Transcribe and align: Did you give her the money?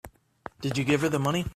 Did 0.61 0.79
you 0.79 0.83
give 0.83 1.01
her 1.01 1.09
the 1.09 1.19
money? 1.19 1.45